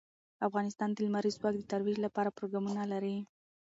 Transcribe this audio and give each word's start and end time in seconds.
افغانستان 0.47 0.89
د 0.93 0.97
لمریز 1.05 1.35
ځواک 1.41 1.55
د 1.57 1.63
ترویج 1.71 1.97
لپاره 2.05 2.35
پروګرامونه 2.37 2.83
لري. 2.93 3.17